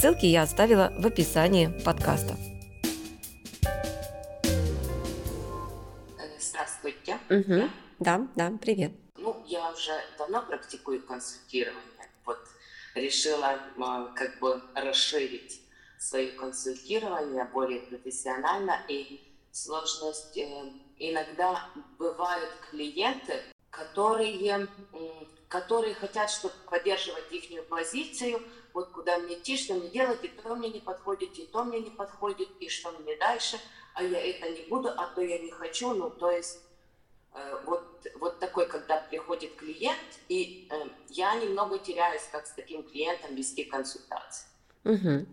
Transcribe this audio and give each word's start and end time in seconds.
Ссылки 0.00 0.24
я 0.24 0.44
оставила 0.44 0.90
в 0.96 1.06
описании 1.06 1.66
подкаста. 1.84 2.34
Здравствуйте. 6.38 7.18
Угу. 7.28 7.70
Да, 7.98 8.26
да, 8.34 8.50
привет. 8.62 8.92
Ну, 9.18 9.44
я 9.46 9.70
уже 9.70 9.92
давно 10.16 10.40
практикую 10.40 11.02
консультирование. 11.02 12.08
Вот 12.24 12.38
решила 12.94 13.58
как 14.14 14.38
бы 14.40 14.62
расширить 14.74 15.60
свое 15.98 16.28
консультирование 16.28 17.44
более 17.52 17.80
профессионально. 17.80 18.80
И 18.88 19.20
сложность 19.52 20.34
э, 20.38 20.72
иногда 20.98 21.68
бывают 21.98 22.48
клиенты, 22.70 23.34
которые, 23.68 24.66
которые 25.50 25.94
хотят, 25.94 26.30
чтобы 26.30 26.54
поддерживать 26.70 27.30
их 27.32 27.66
позицию, 27.66 28.40
вот 28.72 28.90
куда 28.92 29.18
мне 29.18 29.34
идти, 29.34 29.58
что 29.58 29.74
мне 29.74 29.88
делать, 29.88 30.24
и 30.24 30.28
то 30.28 30.54
мне 30.54 30.70
не 30.70 30.78
подходит, 30.78 31.36
и 31.38 31.44
то 31.44 31.64
мне 31.64 31.80
не 31.80 31.90
подходит, 31.90 32.48
и 32.60 32.68
что 32.68 32.92
мне 32.92 33.16
дальше, 33.16 33.58
а 33.94 34.04
я 34.04 34.24
это 34.24 34.48
не 34.48 34.62
буду, 34.68 34.90
а 34.90 35.08
то 35.08 35.20
я 35.20 35.40
не 35.40 35.50
хочу, 35.50 35.92
ну, 35.92 36.08
то 36.08 36.30
есть 36.30 36.60
э, 37.34 37.62
вот, 37.66 38.06
вот 38.20 38.38
такой, 38.38 38.68
когда 38.68 38.98
приходит 38.98 39.56
клиент, 39.56 39.98
и 40.28 40.68
э, 40.70 40.88
я 41.08 41.34
немного 41.34 41.80
теряюсь, 41.80 42.22
как 42.30 42.46
с 42.46 42.52
таким 42.52 42.84
клиентом 42.84 43.34
вести 43.34 43.64
консультации. 43.64 44.46
Угу. 44.84 45.26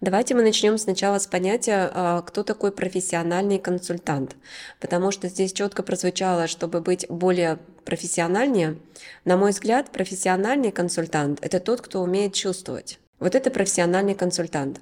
Давайте 0.00 0.34
мы 0.34 0.42
начнем 0.42 0.78
сначала 0.78 1.18
с 1.18 1.26
понятия, 1.26 1.90
а, 1.92 2.22
кто 2.22 2.44
такой 2.44 2.70
профессиональный 2.70 3.58
консультант, 3.58 4.36
потому 4.80 5.10
что 5.10 5.28
здесь 5.28 5.52
четко 5.52 5.82
прозвучало, 5.82 6.46
чтобы 6.46 6.80
быть 6.80 7.06
более 7.08 7.58
профессиональнее. 7.84 8.78
На 9.24 9.36
мой 9.36 9.50
взгляд, 9.50 9.90
профессиональный 9.90 10.70
консультант– 10.70 11.38
это 11.42 11.58
тот, 11.58 11.80
кто 11.80 12.00
умеет 12.00 12.34
чувствовать. 12.34 13.00
Вот 13.18 13.34
это 13.34 13.50
профессиональный 13.50 14.14
консультант. 14.14 14.80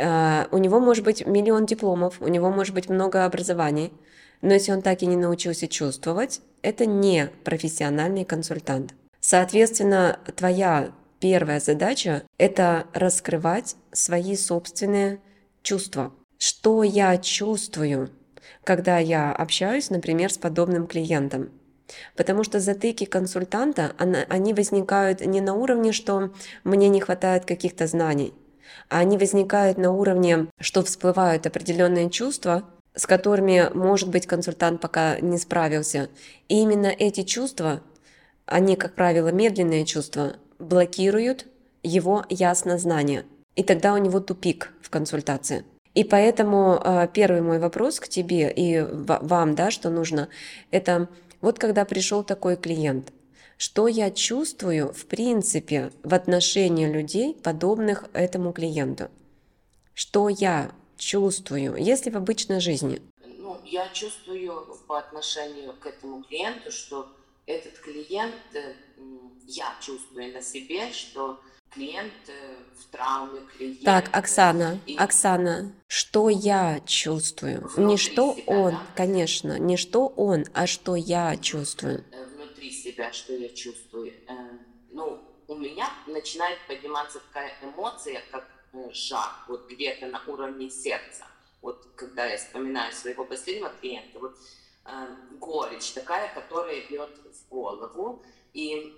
А, 0.00 0.48
у 0.50 0.58
него 0.58 0.80
может 0.80 1.04
быть 1.04 1.24
миллион 1.24 1.66
дипломов, 1.66 2.20
у 2.20 2.26
него 2.26 2.50
может 2.50 2.74
быть 2.74 2.88
много 2.88 3.24
образований, 3.24 3.92
но 4.40 4.54
если 4.54 4.72
он 4.72 4.82
так 4.82 5.02
и 5.02 5.06
не 5.06 5.16
научился 5.16 5.68
чувствовать, 5.68 6.40
это 6.62 6.84
не 6.84 7.30
профессиональный 7.44 8.24
консультант. 8.24 8.94
Соответственно, 9.20 10.18
твоя 10.34 10.90
Первая 11.22 11.60
задача– 11.60 12.24
это 12.36 12.88
раскрывать 12.94 13.76
свои 13.92 14.34
собственные 14.34 15.20
чувства. 15.62 16.12
Что 16.36 16.82
я 16.82 17.16
чувствую, 17.16 18.10
когда 18.64 18.98
я 18.98 19.32
общаюсь, 19.32 19.88
например, 19.90 20.32
с 20.32 20.36
подобным 20.36 20.88
клиентом? 20.88 21.52
Потому 22.16 22.42
что 22.42 22.58
затыки 22.58 23.04
консультанта, 23.04 23.94
они 23.98 24.52
возникают 24.52 25.24
не 25.24 25.40
на 25.40 25.54
уровне, 25.54 25.92
что 25.92 26.32
мне 26.64 26.88
не 26.88 27.00
хватает 27.00 27.44
каких-то 27.44 27.86
знаний, 27.86 28.34
а 28.88 28.98
они 28.98 29.16
возникают 29.16 29.78
на 29.78 29.92
уровне, 29.92 30.48
что 30.58 30.82
всплывают 30.82 31.46
определенные 31.46 32.10
чувства, 32.10 32.68
с 32.96 33.06
которыми, 33.06 33.70
может 33.72 34.08
быть, 34.08 34.26
консультант 34.26 34.80
пока 34.80 35.20
не 35.20 35.38
справился. 35.38 36.08
И 36.48 36.60
именно 36.62 36.88
эти 36.88 37.22
чувства, 37.22 37.80
они, 38.44 38.74
как 38.74 38.96
правило, 38.96 39.28
медленные 39.28 39.84
чувства, 39.84 40.34
блокируют 40.62 41.46
его 41.82 42.24
яснознание. 42.30 43.26
И 43.56 43.62
тогда 43.62 43.92
у 43.92 43.98
него 43.98 44.20
тупик 44.20 44.72
в 44.80 44.88
консультации. 44.88 45.64
И 45.94 46.04
поэтому 46.04 46.80
э, 46.82 47.08
первый 47.12 47.42
мой 47.42 47.58
вопрос 47.58 48.00
к 48.00 48.08
тебе 48.08 48.50
и 48.50 48.80
вам, 48.80 49.54
да, 49.54 49.70
что 49.70 49.90
нужно, 49.90 50.28
это 50.70 51.08
вот 51.42 51.58
когда 51.58 51.84
пришел 51.84 52.24
такой 52.24 52.56
клиент, 52.56 53.12
что 53.58 53.88
я 53.88 54.10
чувствую 54.10 54.92
в 54.92 55.04
принципе 55.06 55.92
в 56.02 56.14
отношении 56.14 56.86
людей, 56.86 57.34
подобных 57.34 58.04
этому 58.14 58.52
клиенту? 58.52 59.10
Что 59.92 60.30
я 60.30 60.72
чувствую, 60.96 61.76
если 61.76 62.10
в 62.10 62.16
обычной 62.16 62.60
жизни? 62.60 63.02
Ну, 63.38 63.58
я 63.64 63.88
чувствую 63.92 64.64
по 64.86 64.98
отношению 64.98 65.74
к 65.74 65.86
этому 65.86 66.22
клиенту, 66.22 66.72
что 66.72 67.06
этот 67.46 67.78
клиент 67.78 68.34
э, 68.54 68.74
я 69.46 69.74
чувствую 69.80 70.32
на 70.32 70.42
себе, 70.42 70.92
что 70.92 71.40
клиент 71.70 72.12
э, 72.28 72.56
в 72.76 72.84
травме, 72.90 73.40
клиент... 73.56 73.82
Так, 73.82 74.08
Оксана, 74.12 74.78
и... 74.86 74.96
Оксана, 74.96 75.72
что 75.88 76.28
я 76.28 76.80
чувствую? 76.86 77.60
Внутри 77.60 77.84
не 77.84 77.96
что 77.96 78.34
себя, 78.34 78.44
он, 78.46 78.70
да? 78.72 78.86
конечно, 78.94 79.58
не 79.58 79.76
что 79.76 80.06
он, 80.08 80.44
а 80.54 80.66
что 80.66 80.94
я 80.94 81.36
чувствую. 81.36 82.04
Э, 82.12 82.24
внутри 82.26 82.70
себя, 82.70 83.12
что 83.12 83.32
я 83.32 83.48
чувствую. 83.48 84.12
Ну, 84.90 85.20
у 85.48 85.54
меня 85.56 85.90
начинает 86.06 86.58
подниматься 86.68 87.20
такая 87.20 87.52
эмоция, 87.62 88.22
как 88.30 88.46
жар, 88.92 89.30
вот 89.48 89.68
где-то 89.68 90.06
на 90.06 90.22
уровне 90.26 90.70
сердца. 90.70 91.26
Вот 91.60 91.86
когда 91.96 92.26
я 92.26 92.36
вспоминаю 92.36 92.92
своего 92.92 93.24
последнего 93.24 93.70
клиента, 93.80 94.18
вот 94.18 94.36
горечь 95.38 95.92
такая, 95.92 96.32
которая 96.34 96.86
бьет 96.88 97.10
в 97.32 97.48
голову, 97.48 98.22
и 98.52 98.94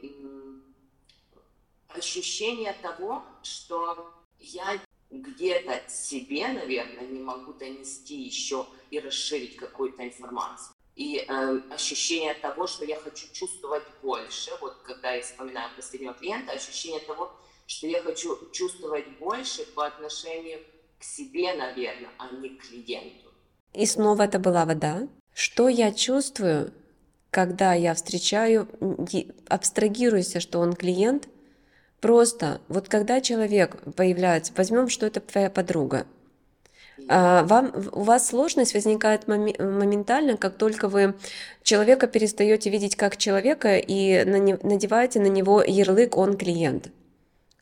ощущение 1.89 2.75
того, 2.83 3.23
что 3.43 4.13
я 4.39 4.79
где-то 5.11 5.83
себе, 5.89 6.49
наверное, 6.49 7.07
не 7.07 7.21
могу 7.21 7.53
донести 7.53 8.17
еще 8.23 8.67
и 8.91 8.99
расширить 8.99 9.57
какую-то 9.57 10.05
информацию. 10.07 10.75
И 10.97 11.19
э, 11.19 11.61
ощущение 11.71 12.35
того, 12.35 12.67
что 12.67 12.85
я 12.85 12.97
хочу 12.97 13.27
чувствовать 13.33 13.85
больше, 14.03 14.53
вот 14.61 14.77
когда 14.85 15.13
я 15.13 15.23
вспоминаю 15.23 15.71
последнего 15.77 16.15
клиента, 16.15 16.53
ощущение 16.53 17.01
того, 17.01 17.33
что 17.67 17.87
я 17.87 18.03
хочу 18.03 18.39
чувствовать 18.53 19.09
больше 19.19 19.65
по 19.75 19.87
отношению 19.87 20.61
к 20.99 21.03
себе, 21.03 21.55
наверное, 21.55 22.11
а 22.19 22.31
не 22.31 22.51
к 22.51 22.63
клиенту. 22.63 23.31
И 23.73 23.87
снова 23.87 24.23
это 24.23 24.39
была 24.39 24.65
вода. 24.65 25.09
Что 25.35 25.69
я 25.69 25.93
чувствую, 25.93 26.73
когда 27.31 27.75
я 27.75 27.95
встречаю, 27.95 28.69
абстрагируйся, 29.49 30.41
что 30.41 30.61
он 30.61 30.75
клиент, 30.75 31.29
просто 32.01 32.61
вот 32.69 32.89
когда 32.89 33.21
человек 33.21 33.77
появляется, 33.97 34.53
возьмем, 34.57 34.89
что 34.89 35.07
это 35.07 35.21
твоя 35.21 35.51
подруга, 35.51 36.07
а, 37.09 37.43
вам, 37.43 37.73
у 37.93 38.03
вас 38.03 38.29
сложность 38.29 38.75
возникает 38.75 39.27
моментально, 39.27 40.37
как 40.37 40.57
только 40.57 40.89
вы 40.89 41.15
человека 41.65 42.07
перестаете 42.07 42.71
видеть 42.71 42.95
как 42.95 43.17
человека 43.17 43.77
и 43.77 44.25
надеваете 44.25 45.19
на 45.19 45.27
него 45.27 45.63
ярлык 45.63 46.17
«он 46.17 46.37
клиент». 46.37 46.91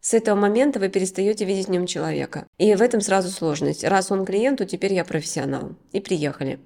С 0.02 0.14
этого 0.14 0.34
момента 0.34 0.80
вы 0.80 0.88
перестаете 0.88 1.44
видеть 1.44 1.68
в 1.68 1.70
нем 1.70 1.86
человека. 1.86 2.46
И 2.58 2.74
в 2.74 2.82
этом 2.82 3.00
сразу 3.00 3.30
сложность. 3.30 3.84
Раз 3.84 4.10
он 4.10 4.26
клиент, 4.26 4.58
то 4.58 4.66
теперь 4.66 4.92
я 4.92 5.04
профессионал. 5.04 5.76
И 5.92 6.00
приехали. 6.00 6.58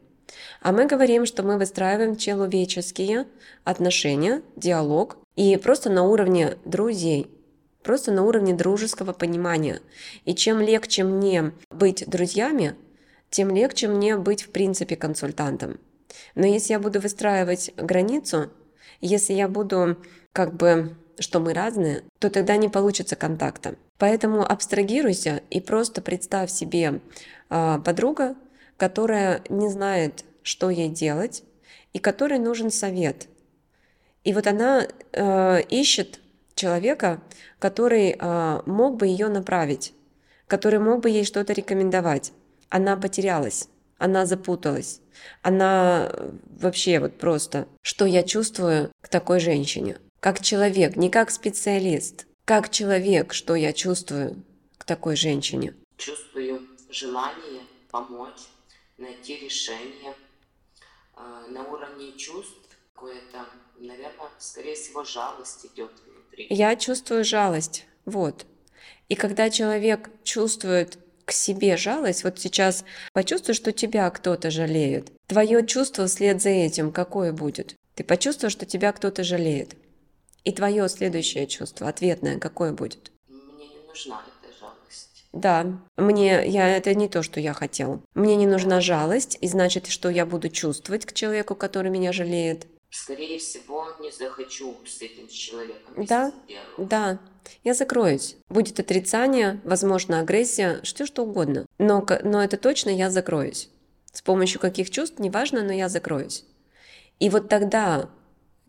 А 0.61 0.73
мы 0.73 0.87
говорим, 0.87 1.27
что 1.27 1.43
мы 1.43 1.59
выстраиваем 1.59 2.17
человеческие 2.17 3.27
отношения, 3.65 4.43
диалог, 4.57 5.19
и 5.37 5.57
просто 5.57 5.91
на 5.91 6.03
уровне 6.03 6.57
друзей, 6.65 7.31
просто 7.83 8.13
на 8.13 8.25
уровне 8.25 8.55
дружеского 8.55 9.13
понимания. 9.13 9.81
И 10.25 10.35
чем 10.35 10.61
легче 10.61 11.05
мне 11.05 11.53
быть 11.71 12.09
друзьями, 12.09 12.75
тем 13.31 13.55
легче 13.55 13.89
мне 13.89 14.17
быть 14.17 14.43
в 14.43 14.51
принципе 14.51 14.97
консультантом. 14.97 15.79
Но 16.35 16.47
если 16.47 16.73
я 16.73 16.81
буду 16.81 17.01
выстраивать 17.01 17.73
границу, 17.77 18.51
если 19.01 19.35
я 19.35 19.49
буду 19.49 19.97
как 20.33 20.55
бы 20.55 20.97
что 21.19 21.41
мы 21.41 21.55
разные, 21.55 22.03
то 22.19 22.31
тогда 22.31 22.57
не 22.57 22.69
получится 22.69 23.17
контакта. 23.17 23.77
Поэтому 23.99 24.45
абстрагируйся 24.45 25.43
и 25.51 25.61
просто 25.61 26.03
представь 26.03 26.51
себе 26.51 27.01
э, 27.49 27.79
подруга, 27.85 28.37
которая 28.77 29.43
не 29.49 29.69
знает, 29.69 30.25
что 30.43 30.71
ей 30.71 30.89
делать, 30.89 31.43
и 31.93 31.99
которой 31.99 32.39
нужен 32.39 32.71
совет. 32.71 33.29
И 34.25 34.33
вот 34.33 34.47
она 34.47 34.87
э, 35.13 35.63
ищет 35.71 36.21
человека, 36.55 37.23
который 37.59 38.17
э, 38.19 38.63
мог 38.67 38.97
бы 38.97 39.07
ее 39.07 39.29
направить, 39.29 39.93
который 40.47 40.79
мог 40.79 41.01
бы 41.03 41.11
ей 41.11 41.25
что-то 41.25 41.53
рекомендовать. 41.53 42.33
Она 42.69 42.97
потерялась, 42.97 43.69
она 43.99 44.27
запуталась, 44.27 45.01
она 45.43 46.09
э, 46.11 46.31
вообще 46.61 46.99
вот 46.99 47.19
просто, 47.19 47.69
что 47.83 48.05
я 48.05 48.23
чувствую 48.23 48.91
к 49.01 49.09
такой 49.09 49.41
женщине, 49.41 49.99
как 50.21 50.41
человек, 50.41 50.97
не 50.97 51.09
как 51.09 51.31
специалист, 51.31 52.27
как 52.45 52.71
человек, 52.71 53.33
что 53.33 53.55
я 53.55 53.73
чувствую 53.73 54.43
к 54.77 54.85
такой 54.85 55.17
женщине. 55.17 55.75
Чувствую 55.97 56.63
желание 56.91 57.63
помочь, 57.91 58.49
найти 58.99 59.37
решение 59.37 60.15
э, 61.17 61.47
на 61.51 61.65
уровне 61.65 62.13
чувств. 62.13 62.55
Какое-то, 62.95 63.47
наверное, 63.79 64.31
скорее 64.39 64.75
всего, 64.75 65.05
жалость 65.05 65.67
идет 65.67 65.93
внутри. 66.05 66.47
Я 66.49 66.77
чувствую 66.77 67.25
жалость, 67.25 67.87
вот. 68.07 68.47
И 69.09 69.15
когда 69.15 69.51
человек 69.51 70.11
чувствует 70.25 70.99
к 71.27 71.33
себе 71.33 71.77
жалость, 71.77 72.25
вот 72.25 72.39
сейчас 72.39 72.85
почувствуй, 73.13 73.55
что 73.55 73.73
тебя 73.73 74.09
кто-то 74.11 74.51
жалеет. 74.51 75.13
Твое 75.27 75.67
чувство 75.67 76.07
вслед 76.07 76.41
за 76.41 76.51
этим 76.51 76.93
какое 76.93 77.33
будет? 77.33 77.77
Ты 77.95 78.05
почувствуешь, 78.05 78.53
что 78.53 78.65
тебя 78.65 78.93
кто-то 78.93 79.25
жалеет. 79.25 79.75
И 80.45 80.53
твое 80.53 80.89
следующее 80.89 81.47
чувство, 81.47 81.89
ответное, 81.89 82.39
какое 82.39 82.73
будет? 82.73 83.11
Мне 83.29 83.67
не 83.69 83.87
нужна. 83.87 84.23
Да, 85.37 85.67
мне, 85.97 86.49
я, 86.49 86.77
это 86.77 86.95
не 86.95 87.09
то, 87.09 87.23
что 87.23 87.41
я 87.41 87.53
хотел. 87.53 88.03
Мне 88.15 88.37
не 88.37 88.47
нужна 88.47 88.81
жалость, 88.81 89.37
и 89.41 89.49
значит, 89.49 89.87
что 89.87 90.09
я 90.09 90.25
буду 90.25 90.49
чувствовать 90.49 91.05
к 91.05 91.13
человеку, 91.13 91.55
который 91.55 91.91
меня 91.91 92.13
жалеет. 92.13 92.67
Скорее 92.91 93.39
всего, 93.39 93.87
не 94.01 94.11
захочу 94.11 94.75
с 94.87 95.03
этим 95.03 95.29
человеком. 95.29 96.07
Да, 96.07 96.33
да, 96.79 97.19
я 97.65 97.75
закроюсь. 97.75 98.37
Будет 98.49 98.81
отрицание, 98.81 99.61
возможно, 99.65 100.21
агрессия, 100.21 100.81
что 100.83 101.05
что 101.05 101.25
угодно. 101.25 101.67
Но, 101.79 102.07
но 102.23 102.43
это 102.43 102.57
точно 102.57 102.91
я 102.91 103.11
закроюсь. 103.11 103.69
С 104.13 104.23
помощью 104.23 104.59
каких 104.59 104.89
чувств, 104.89 105.19
неважно, 105.19 105.63
но 105.63 105.73
я 105.73 105.91
закроюсь. 105.91 106.45
И 107.19 107.29
вот 107.29 107.51
тогда 107.51 108.09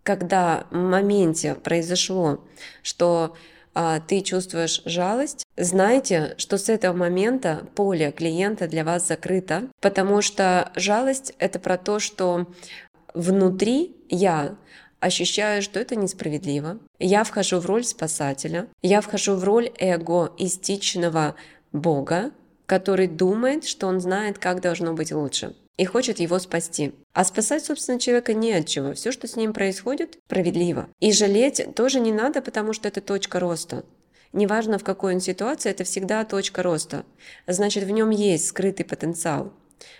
когда 0.07 0.67
в 0.71 0.75
моменте 0.77 1.53
произошло, 1.53 2.39
что 2.81 3.35
ты 4.07 4.21
чувствуешь 4.21 4.81
жалость, 4.85 5.45
знайте, 5.55 6.33
что 6.37 6.57
с 6.57 6.69
этого 6.69 6.95
момента 6.95 7.67
поле 7.75 8.11
клиента 8.11 8.67
для 8.67 8.83
вас 8.83 9.07
закрыто, 9.07 9.63
потому 9.81 10.21
что 10.21 10.71
жалость 10.75 11.33
это 11.37 11.59
про 11.59 11.77
то, 11.77 11.99
что 11.99 12.47
внутри 13.13 13.95
я 14.09 14.55
ощущаю, 14.99 15.61
что 15.61 15.79
это 15.79 15.95
несправедливо. 15.95 16.79
Я 16.99 17.23
вхожу 17.23 17.59
в 17.59 17.65
роль 17.65 17.83
спасателя, 17.83 18.67
я 18.81 19.01
вхожу 19.01 19.35
в 19.35 19.43
роль 19.43 19.69
эгоистичного 19.77 21.35
Бога, 21.71 22.31
который 22.65 23.07
думает, 23.07 23.65
что 23.65 23.87
он 23.87 23.99
знает, 23.99 24.39
как 24.39 24.61
должно 24.61 24.93
быть 24.93 25.11
лучше 25.11 25.53
и 25.77 25.85
хочет 25.85 26.19
его 26.19 26.39
спасти. 26.39 26.93
А 27.13 27.23
спасать, 27.23 27.63
собственно, 27.63 27.99
человека 27.99 28.33
не 28.33 28.53
от 28.53 28.67
чего. 28.67 28.93
Все, 28.93 29.11
что 29.11 29.27
с 29.27 29.35
ним 29.35 29.53
происходит, 29.53 30.17
справедливо. 30.25 30.89
И 30.99 31.11
жалеть 31.11 31.75
тоже 31.75 31.99
не 31.99 32.11
надо, 32.11 32.41
потому 32.41 32.73
что 32.73 32.87
это 32.87 32.99
точка 32.99 33.39
роста. 33.39 33.85
Неважно, 34.33 34.77
в 34.77 34.83
какой 34.83 35.15
он 35.15 35.21
ситуации, 35.21 35.69
это 35.69 35.83
всегда 35.83 36.25
точка 36.25 36.63
роста. 36.63 37.05
Значит, 37.45 37.85
в 37.85 37.91
нем 37.91 38.09
есть 38.09 38.47
скрытый 38.47 38.85
потенциал. 38.85 39.53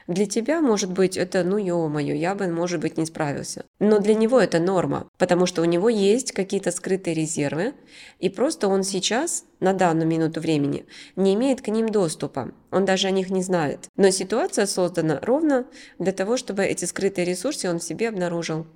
Для 0.08 0.26
тебя, 0.26 0.62
может 0.62 0.92
быть, 0.92 1.18
это, 1.18 1.44
ну 1.44 1.58
ё-моё, 1.58 2.16
я 2.16 2.36
бы, 2.36 2.48
может 2.48 2.80
быть, 2.80 2.98
не 2.98 3.06
справился. 3.06 3.66
Но 3.80 4.00
для 4.00 4.16
него 4.16 4.40
это 4.40 4.60
норма, 4.60 5.08
потому 5.18 5.46
что 5.46 5.62
у 5.62 5.66
него 5.66 5.90
есть 5.90 6.32
какие-то 6.32 6.72
скрытые 6.72 7.14
резервы, 7.14 7.74
и 8.20 8.30
просто 8.30 8.68
он 8.68 8.84
сейчас, 8.84 9.46
на 9.60 9.74
данную 9.74 10.08
минуту 10.08 10.40
времени, 10.40 10.86
не 11.16 11.34
имеет 11.36 11.62
к 11.62 11.68
ним 11.68 11.90
доступа. 11.90 12.52
Он 12.72 12.86
даже 12.86 13.08
о 13.08 13.12
них 13.12 13.30
не 13.30 13.42
знает. 13.42 13.88
Но 13.96 14.10
ситуация 14.10 14.66
создана 14.66 15.20
ровно 15.22 15.66
для 16.00 16.12
того, 16.12 16.38
чтобы 16.38 16.64
эти 16.64 16.86
скрытые 16.86 17.26
ресурсы 17.26 17.70
он 17.70 17.80
в 17.80 17.84
себе 17.84 18.10
обнаружил 18.10 18.68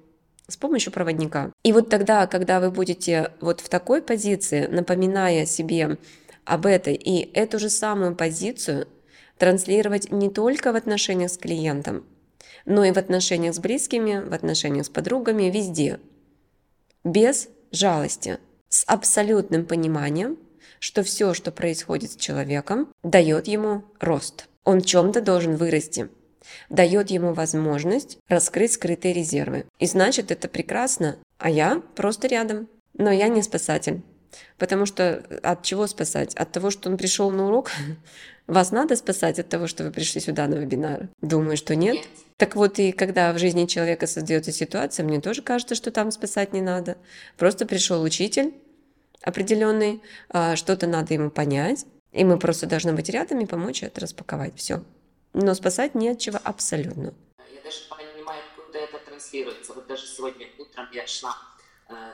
с 0.48 0.58
помощью 0.58 0.92
проводника. 0.92 1.52
И 1.64 1.72
вот 1.72 1.90
тогда, 1.90 2.28
когда 2.28 2.60
вы 2.60 2.72
будете 2.72 3.32
вот 3.40 3.62
в 3.62 3.70
такой 3.70 4.02
позиции, 4.02 4.68
напоминая 4.68 5.46
себе 5.46 5.98
об 6.44 6.66
этой 6.66 6.96
и 6.96 7.32
эту 7.34 7.60
же 7.60 7.70
самую 7.70 8.16
позицию 8.16 8.88
транслировать 9.42 10.12
не 10.12 10.30
только 10.30 10.72
в 10.72 10.76
отношениях 10.76 11.32
с 11.32 11.38
клиентом, 11.40 12.06
но 12.66 12.84
и 12.84 12.92
в 12.92 12.98
отношениях 12.98 13.56
с 13.56 13.58
близкими, 13.58 14.24
в 14.24 14.32
отношениях 14.34 14.86
с 14.86 14.90
подругами, 14.90 15.50
везде. 15.50 16.00
Без 17.04 17.50
жалости, 17.72 18.38
с 18.70 18.84
абсолютным 18.86 19.66
пониманием, 19.66 20.38
что 20.78 21.02
все, 21.02 21.34
что 21.34 21.52
происходит 21.52 22.12
с 22.12 22.18
человеком, 22.18 22.90
дает 23.02 23.48
ему 23.48 23.84
рост. 24.00 24.48
Он 24.64 24.82
в 24.82 24.86
чем-то 24.86 25.22
должен 25.22 25.56
вырасти, 25.56 26.10
дает 26.70 27.10
ему 27.10 27.34
возможность 27.34 28.20
раскрыть 28.28 28.74
скрытые 28.74 29.16
резервы. 29.16 29.66
И 29.80 29.88
значит, 29.88 30.30
это 30.30 30.50
прекрасно, 30.50 31.18
а 31.40 31.50
я 31.50 31.82
просто 31.96 32.28
рядом. 32.28 32.70
Но 32.94 33.10
я 33.10 33.28
не 33.28 33.42
спасатель. 33.42 34.04
Потому 34.58 34.86
что 34.86 35.24
от 35.44 35.64
чего 35.64 35.88
спасать? 35.88 36.36
От 36.36 36.52
того, 36.52 36.70
что 36.72 36.90
он 36.90 36.98
пришел 36.98 37.32
на 37.32 37.48
урок? 37.48 37.72
Вас 38.48 38.72
надо 38.72 38.96
спасать 38.96 39.40
от 39.40 39.50
того, 39.50 39.68
что 39.68 39.84
вы 39.84 39.92
пришли 39.92 40.20
сюда 40.20 40.48
на 40.48 40.56
вебинар? 40.56 41.10
Думаю, 41.22 41.58
что 41.58 41.76
нет. 41.76 41.96
нет. 41.96 42.08
Так 42.38 42.56
вот, 42.56 42.80
и 42.80 42.92
когда 42.92 43.32
в 43.34 43.38
жизни 43.40 43.66
человека 43.66 44.08
создается 44.08 44.52
ситуация, 44.52 45.06
мне 45.06 45.22
тоже 45.22 45.42
кажется, 45.42 45.76
что 45.76 45.92
там 45.92 46.12
спасать 46.12 46.54
не 46.54 46.62
надо. 46.62 46.98
Просто 47.38 47.66
пришел 47.66 48.02
учитель 48.02 48.54
определенный, 49.22 50.02
а, 50.30 50.56
что-то 50.56 50.88
надо 50.88 51.14
ему 51.14 51.30
понять, 51.30 51.86
и 52.12 52.24
мы 52.24 52.38
просто 52.38 52.66
должны 52.68 52.94
быть 52.94 53.10
рядом 53.10 53.40
и 53.40 53.46
помочь 53.46 53.84
это 53.84 54.02
распаковать. 54.02 54.58
Все. 54.58 54.84
Но 55.34 55.54
спасать 55.54 55.96
не 55.96 56.10
от 56.10 56.20
чего 56.20 56.40
абсолютно. 56.44 57.14
Я 57.54 57.62
даже 57.64 57.78
понимаю, 57.90 58.42
куда 58.56 58.80
это 58.80 58.98
транслируется. 58.98 59.74
Вот 59.74 59.88
даже 59.88 60.06
сегодня 60.08 60.48
утром 60.58 60.88
я 60.92 61.08
шла 61.08 61.38
э, 61.60 61.61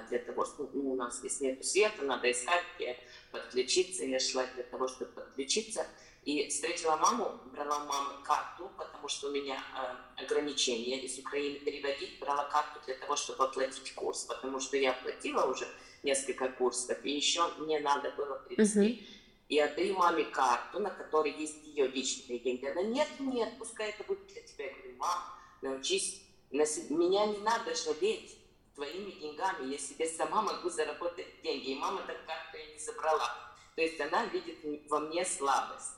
для 0.09 0.19
того, 0.19 0.45
что 0.45 0.69
ну, 0.74 0.91
у 0.91 0.95
нас 0.95 1.18
здесь 1.18 1.41
нет 1.41 1.65
света, 1.65 2.03
надо 2.03 2.31
искать, 2.31 2.63
где 2.75 2.97
подключиться. 3.31 4.06
Я 4.06 4.19
шла 4.19 4.45
для 4.56 4.63
того, 4.63 4.88
чтобы 4.88 5.12
подключиться. 5.12 5.85
И 6.24 6.50
встретила 6.50 6.97
маму, 6.97 7.39
брала 7.53 7.77
у 7.77 7.88
мамы 7.88 8.21
карту, 8.24 8.69
потому 8.77 9.07
что 9.07 9.29
у 9.29 9.31
меня 9.31 9.56
э, 9.56 10.24
ограничения 10.24 11.00
из 11.01 11.18
Украины 11.18 11.59
переводить, 11.59 12.19
брала 12.19 12.44
карту 12.50 12.81
для 12.85 12.95
того, 12.95 13.15
чтобы 13.15 13.45
оплатить 13.45 13.94
курс, 13.95 14.25
потому 14.25 14.59
что 14.59 14.75
я 14.75 14.91
оплатила 14.91 15.45
уже 15.45 15.65
несколько 16.03 16.50
курсов, 16.50 16.97
и 17.03 17.12
еще 17.12 17.47
мне 17.59 17.80
надо 17.80 18.12
было 18.12 18.39
привезти. 18.39 18.80
Uh-huh. 18.80 19.06
И 19.47 19.59
отдаю 19.59 19.95
маме 19.95 20.25
карту, 20.25 20.80
на 20.80 20.89
которой 20.89 21.31
есть 21.31 21.65
ее 21.65 21.88
личные 21.88 22.39
деньги. 22.39 22.65
Она, 22.65 22.81
нет, 22.81 23.07
нет, 23.19 23.53
пускай 23.57 23.91
это 23.91 24.03
будет 24.03 24.27
для 24.27 24.41
тебя. 24.41 24.65
Я 24.65 24.73
говорю, 24.73 24.95
мам, 24.97 25.23
научись, 25.62 26.21
на 26.51 26.65
себя, 26.65 26.97
меня 26.97 27.25
не 27.27 27.38
надо 27.38 27.73
жалеть 27.73 28.38
твоими 28.77 29.12
деньгами, 29.19 29.71
я 29.71 29.77
себе 29.77 30.07
сама 30.07 30.41
могу 30.41 30.69
заработать 30.69 31.25
деньги. 31.44 31.71
И 31.71 31.75
мама 31.75 32.01
так 32.07 32.18
карту 32.25 32.57
и 32.57 32.74
не 32.74 32.79
забрала. 32.79 33.29
То 33.75 33.81
есть 33.81 34.00
она 34.00 34.25
видит 34.25 34.57
во 34.90 34.99
мне 34.99 35.25
слабость. 35.25 35.94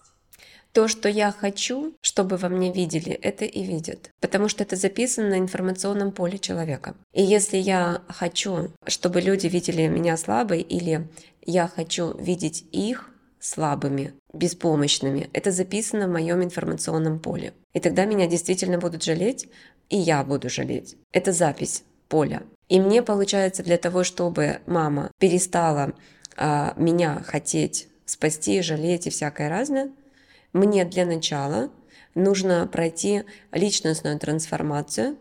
То, 0.72 0.88
что 0.88 1.10
я 1.10 1.32
хочу, 1.32 1.96
чтобы 2.02 2.38
во 2.38 2.48
мне 2.48 2.72
видели, 2.72 3.12
это 3.12 3.44
и 3.44 3.64
видят. 3.64 4.12
Потому 4.22 4.48
что 4.48 4.64
это 4.64 4.76
записано 4.76 5.30
на 5.30 5.40
информационном 5.40 6.12
поле 6.12 6.40
человека. 6.40 6.96
И 7.12 7.22
если 7.22 7.58
я 7.58 8.02
хочу, 8.08 8.72
чтобы 8.88 9.20
люди 9.20 9.48
видели 9.48 9.88
меня 9.88 10.16
слабой, 10.16 10.62
или 10.62 11.10
я 11.42 11.68
хочу 11.68 12.16
видеть 12.18 12.66
их 12.72 13.10
слабыми, 13.40 14.14
беспомощными, 14.32 15.30
это 15.34 15.52
записано 15.52 16.08
в 16.08 16.12
моем 16.12 16.44
информационном 16.44 17.20
поле. 17.20 17.54
И 17.74 17.80
тогда 17.80 18.06
меня 18.06 18.28
действительно 18.28 18.78
будут 18.78 19.04
жалеть, 19.04 19.50
и 19.90 19.98
я 19.98 20.24
буду 20.24 20.50
жалеть. 20.50 20.96
Это 21.12 21.34
запись 21.34 21.84
поля. 22.10 22.44
И 22.70 22.80
мне 22.80 23.02
получается 23.02 23.64
для 23.64 23.78
того, 23.78 24.04
чтобы 24.04 24.62
мама 24.68 25.12
перестала 25.20 25.94
а, 26.38 26.74
меня 26.78 27.24
хотеть 27.26 27.90
спасти, 28.06 28.62
жалеть 28.62 29.08
и 29.08 29.10
всякое 29.10 29.50
разное, 29.50 29.92
мне 30.54 30.86
для 30.86 31.06
начала 31.06 31.72
нужно 32.14 32.68
пройти 32.68 33.24
личностную 33.52 34.20
трансформацию 34.20 35.18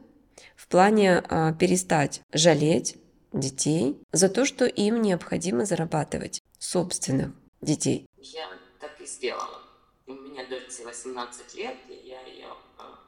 в 0.56 0.68
плане 0.68 1.22
а, 1.28 1.52
перестать 1.54 2.20
жалеть 2.32 2.96
детей 3.32 3.98
за 4.12 4.28
то, 4.28 4.44
что 4.44 4.66
им 4.66 5.00
необходимо 5.00 5.64
зарабатывать 5.64 6.42
собственных 6.58 7.32
детей. 7.62 8.06
Я 8.18 8.46
так 8.78 9.00
и 9.00 9.06
сделала. 9.06 9.62
У 10.06 10.12
меня 10.12 10.46
дочь 10.48 10.80
18 10.84 11.54
лет, 11.54 11.76
и 11.88 12.08
я 12.08 12.20
ее 12.22 12.48
а, 12.76 12.98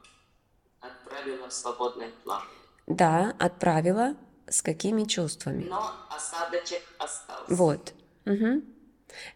отправила 0.79 1.47
в 1.47 1.53
свободное 1.53 2.09
плавание. 2.23 2.49
Да, 2.87 3.35
отправила. 3.39 4.15
С 4.51 4.61
какими 4.61 5.05
чувствами? 5.05 5.63
Но 5.69 5.91
осадочек 6.09 6.81
остался. 6.99 7.45
Вот. 7.47 7.93
Угу. 8.25 8.61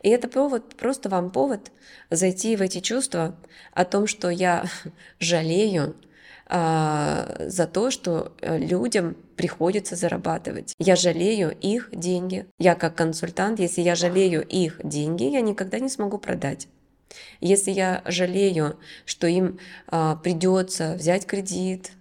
И 0.04 0.10
это 0.10 0.28
повод, 0.28 0.76
просто 0.76 1.08
вам 1.08 1.32
повод 1.32 1.72
зайти 2.10 2.58
в 2.58 2.62
эти 2.62 2.82
чувства 2.82 3.38
о 3.72 3.86
том, 3.86 4.08
что 4.08 4.30
я 4.30 4.66
жалею 5.20 5.96
а, 6.48 7.34
за 7.40 7.66
то, 7.66 7.92
что 7.92 8.34
э, 8.42 8.58
людям 8.58 9.16
приходится 9.38 9.96
зарабатывать. 9.96 10.74
Я 10.80 10.98
жалею 10.98 11.58
их 11.62 11.90
деньги. 11.94 12.46
Я 12.60 12.76
как 12.76 12.96
консультант, 12.96 13.60
если 13.60 13.82
я 13.82 13.96
жалею 13.96 14.46
их 14.46 14.82
деньги, 14.84 15.24
я 15.24 15.40
никогда 15.40 15.80
не 15.80 15.90
смогу 15.90 16.18
продать. 16.18 16.68
Если 17.40 17.72
я 17.72 18.02
жалею, 18.06 18.78
что 19.06 19.28
им 19.28 19.60
а, 19.88 20.18
придется 20.18 20.96
взять 20.96 21.26
кредит, 21.26 21.92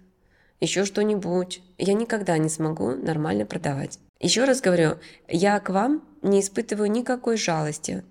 еще 0.59 0.83
что-нибудь, 0.83 1.61
я 1.77 1.93
никогда 1.93 2.37
не 2.37 2.49
смогу 2.49 2.91
нормально 2.91 3.45
продавать. 3.45 3.99
Еще 4.19 4.45
раз 4.45 4.61
говорю, 4.61 4.97
я 5.27 5.59
к 5.59 5.69
вам 5.69 6.03
не 6.21 6.39
испытываю 6.39 6.89
никакой 6.89 7.37
жалости, 7.37 8.03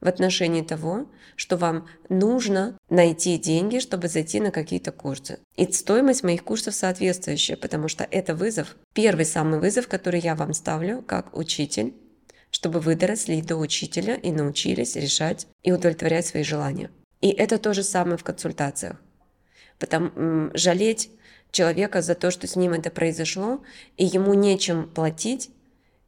в 0.00 0.08
отношении 0.08 0.62
того, 0.62 1.06
что 1.36 1.56
вам 1.56 1.86
нужно 2.08 2.76
найти 2.88 3.38
деньги, 3.38 3.78
чтобы 3.78 4.08
зайти 4.08 4.40
на 4.40 4.50
какие-то 4.50 4.92
курсы. 4.92 5.38
И 5.56 5.70
стоимость 5.70 6.22
моих 6.22 6.42
курсов 6.42 6.74
соответствующая, 6.74 7.56
потому 7.56 7.88
что 7.88 8.06
это 8.10 8.34
вызов, 8.34 8.76
первый 8.94 9.24
самый 9.24 9.60
вызов, 9.60 9.88
который 9.88 10.20
я 10.20 10.34
вам 10.34 10.54
ставлю 10.54 11.02
как 11.02 11.36
учитель, 11.36 11.94
чтобы 12.50 12.80
вы 12.80 12.96
доросли 12.96 13.42
до 13.42 13.56
учителя 13.56 14.14
и 14.16 14.32
научились 14.32 14.96
решать 14.96 15.46
и 15.62 15.72
удовлетворять 15.72 16.26
свои 16.26 16.42
желания. 16.42 16.90
И 17.20 17.28
это 17.28 17.58
то 17.58 17.74
же 17.74 17.82
самое 17.82 18.16
в 18.16 18.24
консультациях. 18.24 18.96
Потому, 19.78 20.50
жалеть 20.54 21.10
человека 21.50 22.02
за 22.02 22.14
то, 22.14 22.30
что 22.30 22.46
с 22.46 22.56
ним 22.56 22.72
это 22.72 22.90
произошло, 22.90 23.60
и 23.96 24.04
ему 24.04 24.34
нечем 24.34 24.88
платить, 24.88 25.50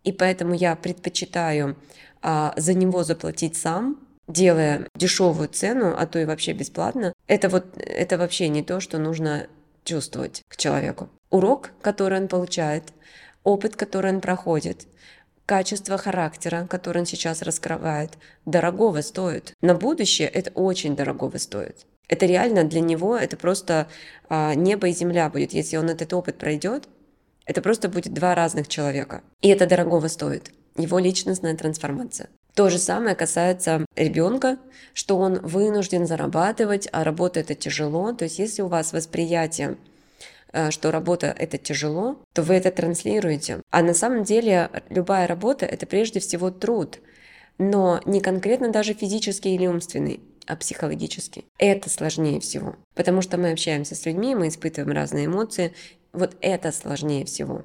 и 0.04 0.12
поэтому 0.12 0.54
я 0.54 0.76
предпочитаю 0.76 1.76
а, 2.22 2.54
за 2.56 2.74
него 2.74 3.04
заплатить 3.04 3.56
сам, 3.56 3.98
делая 4.28 4.88
дешевую 4.94 5.48
цену, 5.48 5.94
а 5.96 6.06
то 6.06 6.18
и 6.18 6.24
вообще 6.24 6.52
бесплатно, 6.52 7.12
это 7.26 7.48
вот 7.48 7.66
это 7.76 8.18
вообще 8.18 8.48
не 8.48 8.62
то, 8.62 8.80
что 8.80 8.98
нужно 8.98 9.48
чувствовать 9.84 10.42
к 10.48 10.56
человеку. 10.56 11.10
Урок, 11.30 11.70
который 11.80 12.20
он 12.20 12.28
получает, 12.28 12.92
опыт, 13.42 13.76
который 13.76 14.12
он 14.12 14.20
проходит, 14.20 14.86
качество 15.46 15.98
характера, 15.98 16.66
который 16.68 16.98
он 16.98 17.06
сейчас 17.06 17.42
раскрывает, 17.42 18.12
дорогого 18.46 19.00
стоит. 19.00 19.54
На 19.60 19.74
будущее 19.74 20.28
это 20.28 20.50
очень 20.52 20.96
дорогого 20.96 21.38
стоит. 21.38 21.86
Это 22.08 22.26
реально 22.26 22.64
для 22.64 22.80
него, 22.80 23.16
это 23.16 23.36
просто 23.36 23.88
а, 24.28 24.54
небо 24.54 24.88
и 24.88 24.92
земля 24.92 25.30
будет. 25.30 25.52
Если 25.52 25.76
он 25.76 25.88
этот 25.88 26.12
опыт 26.12 26.36
пройдет, 26.38 26.88
это 27.46 27.62
просто 27.62 27.88
будет 27.88 28.12
два 28.12 28.34
разных 28.34 28.68
человека. 28.68 29.22
И 29.40 29.48
это 29.48 29.66
дорогого 29.66 30.08
стоит. 30.08 30.52
Его 30.76 30.98
личностная 30.98 31.56
трансформация. 31.56 32.28
То 32.54 32.68
же 32.68 32.78
самое 32.78 33.14
касается 33.14 33.86
ребенка, 33.96 34.58
что 34.92 35.18
он 35.18 35.40
вынужден 35.40 36.06
зарабатывать, 36.06 36.88
а 36.92 37.02
работа 37.04 37.40
это 37.40 37.54
тяжело. 37.54 38.12
То 38.12 38.24
есть 38.24 38.38
если 38.38 38.62
у 38.62 38.68
вас 38.68 38.92
восприятие 38.92 39.76
Э, 40.52 40.70
что 40.70 40.90
работа 40.90 41.34
это 41.38 41.58
тяжело, 41.58 42.18
то 42.34 42.42
вы 42.42 42.54
это 42.54 42.70
транслируете. 42.70 43.62
А 43.70 43.82
на 43.82 43.94
самом 43.94 44.22
деле 44.22 44.70
любая 44.90 45.26
работа 45.26 45.64
это 45.66 45.86
прежде 45.86 46.20
всего 46.20 46.50
труд, 46.50 46.98
но 47.58 48.00
не 48.04 48.20
конкретно 48.20 48.68
даже 48.68 48.92
физический 48.92 49.54
или 49.54 49.66
умственный, 49.66 50.20
а 50.46 50.56
психологический. 50.56 51.46
Это 51.58 51.88
сложнее 51.88 52.40
всего, 52.40 52.76
потому 52.94 53.22
что 53.22 53.38
мы 53.38 53.52
общаемся 53.52 53.94
с 53.94 54.04
людьми, 54.06 54.34
мы 54.34 54.48
испытываем 54.48 54.92
разные 54.92 55.26
эмоции. 55.26 55.74
Вот 56.12 56.36
это 56.40 56.72
сложнее 56.72 57.24
всего. 57.24 57.64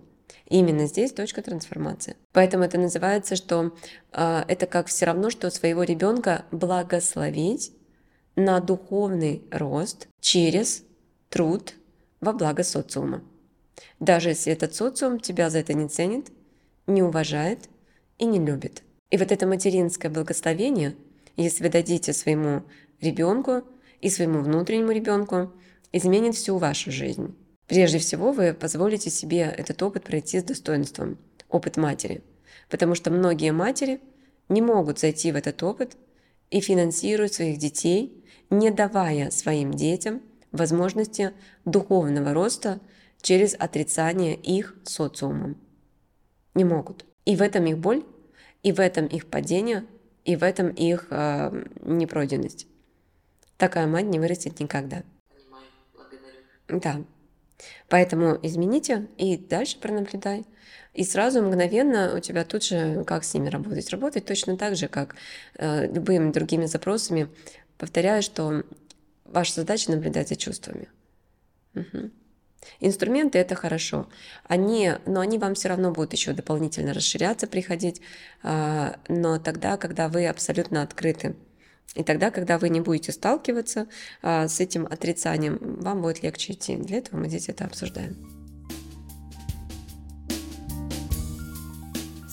Именно 0.49 0.87
здесь 0.87 1.11
точка 1.11 1.41
трансформации. 1.41 2.15
Поэтому 2.31 2.63
это 2.63 2.77
называется, 2.77 3.35
что 3.35 3.75
э, 4.13 4.43
это 4.47 4.65
как 4.65 4.87
все 4.87 5.05
равно, 5.05 5.29
что 5.29 5.49
своего 5.49 5.83
ребенка 5.83 6.45
благословить 6.51 7.73
на 8.37 8.59
духовный 8.61 9.43
рост 9.51 10.07
через 10.21 10.83
труд, 11.29 11.73
во 12.21 12.33
благо 12.33 12.63
социума. 12.63 13.23
Даже 13.99 14.29
если 14.29 14.53
этот 14.53 14.73
социум 14.73 15.19
тебя 15.19 15.49
за 15.49 15.59
это 15.59 15.73
не 15.73 15.87
ценит, 15.87 16.31
не 16.87 17.03
уважает 17.03 17.69
и 18.17 18.25
не 18.25 18.39
любит. 18.39 18.83
И 19.09 19.17
вот 19.17 19.31
это 19.31 19.45
материнское 19.45 20.11
благословение, 20.11 20.95
если 21.37 21.63
вы 21.63 21.69
дадите 21.69 22.13
своему 22.13 22.63
ребенку 22.99 23.63
и 24.01 24.09
своему 24.09 24.41
внутреннему 24.41 24.91
ребенку, 24.91 25.51
изменит 25.91 26.35
всю 26.35 26.57
вашу 26.57 26.91
жизнь. 26.91 27.35
Прежде 27.67 27.99
всего, 27.99 28.31
вы 28.31 28.53
позволите 28.53 29.09
себе 29.09 29.41
этот 29.41 29.81
опыт 29.83 30.03
пройти 30.03 30.39
с 30.39 30.43
достоинством, 30.43 31.17
опыт 31.49 31.77
матери. 31.77 32.23
Потому 32.69 32.95
что 32.95 33.11
многие 33.11 33.51
матери 33.51 34.01
не 34.49 34.61
могут 34.61 34.99
зайти 34.99 35.31
в 35.31 35.35
этот 35.35 35.61
опыт 35.63 35.97
и 36.49 36.59
финансируют 36.59 37.33
своих 37.33 37.57
детей, 37.57 38.23
не 38.49 38.71
давая 38.71 39.31
своим 39.31 39.73
детям 39.73 40.21
возможности 40.51 41.33
духовного 41.65 42.33
роста 42.33 42.79
через 43.21 43.55
отрицание 43.57 44.35
их 44.35 44.75
социумом. 44.83 45.57
Не 46.55 46.63
могут. 46.63 47.05
И 47.25 47.35
в 47.35 47.41
этом 47.41 47.65
их 47.65 47.77
боль, 47.77 48.05
и 48.63 48.71
в 48.71 48.79
этом 48.79 49.05
их 49.05 49.27
падение, 49.27 49.85
и 50.27 50.35
в 50.35 50.43
этом 50.43 50.69
их 50.69 51.07
э, 51.09 51.63
непройденность. 51.81 52.67
Такая 53.57 53.87
мать 53.87 54.05
не 54.05 54.19
вырастет 54.19 54.59
никогда. 54.59 55.03
Понимаю. 55.29 55.65
Да. 56.67 57.01
Поэтому 57.87 58.37
измените 58.43 59.07
и 59.17 59.37
дальше 59.37 59.79
пронаблюдай. 59.79 60.45
И 60.93 61.03
сразу 61.03 61.41
мгновенно 61.41 62.13
у 62.15 62.19
тебя 62.19 62.43
тут 62.43 62.63
же, 62.63 63.03
как 63.05 63.23
с 63.23 63.33
ними 63.33 63.47
работать? 63.47 63.89
Работать 63.89 64.25
точно 64.25 64.57
так 64.57 64.75
же, 64.75 64.89
как 64.89 65.15
э, 65.55 65.87
любыми 65.87 66.31
другими 66.31 66.65
запросами. 66.65 67.29
Повторяю, 67.77 68.21
что 68.21 68.63
Ваша 69.27 69.55
задача 69.55 69.91
наблюдать 69.91 70.29
за 70.29 70.35
чувствами. 70.35 70.89
Угу. 71.75 72.11
Инструменты 72.79 73.39
это 73.39 73.55
хорошо, 73.55 74.07
они, 74.43 74.93
но 75.05 75.21
они 75.21 75.37
вам 75.37 75.55
все 75.55 75.69
равно 75.69 75.91
будут 75.91 76.13
еще 76.13 76.33
дополнительно 76.33 76.93
расширяться, 76.93 77.47
приходить, 77.47 78.01
а, 78.43 78.97
но 79.07 79.39
тогда, 79.39 79.77
когда 79.77 80.09
вы 80.09 80.27
абсолютно 80.27 80.81
открыты. 80.81 81.35
И 81.95 82.03
тогда, 82.03 82.29
когда 82.29 82.57
вы 82.57 82.69
не 82.69 82.81
будете 82.81 83.11
сталкиваться 83.11 83.87
а, 84.21 84.47
с 84.47 84.59
этим 84.59 84.85
отрицанием, 84.85 85.57
вам 85.61 86.01
будет 86.01 86.21
легче 86.21 86.53
идти. 86.53 86.75
Для 86.75 86.97
этого 86.97 87.19
мы 87.19 87.29
здесь 87.29 87.49
это 87.49 87.65
обсуждаем. 87.65 88.36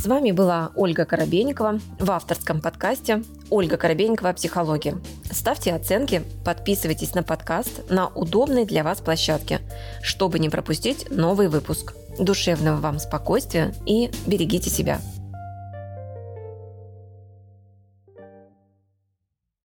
С 0.05 0.07
вами 0.07 0.33
была 0.33 0.71
Ольга 0.77 1.07
Коробейникова 1.07 1.81
в 1.99 2.11
авторском 2.11 2.61
подкасте 2.61 3.23
«Ольга 3.49 3.79
Коробейникова. 3.79 4.35
Психология». 4.35 4.99
Ставьте 5.31 5.73
оценки, 5.73 6.23
подписывайтесь 6.45 7.15
на 7.15 7.23
подкаст 7.23 7.91
на 7.91 8.09
удобной 8.09 8.67
для 8.67 8.85
вас 8.85 9.01
площадке, 9.01 9.61
чтобы 10.03 10.39
не 10.41 10.51
пропустить 10.51 11.11
новый 11.11 11.49
выпуск. 11.49 11.95
Душевного 12.19 12.77
вам 12.83 12.99
спокойствия 12.99 13.73
и 13.87 14.11
берегите 14.27 14.69
себя. 14.69 15.01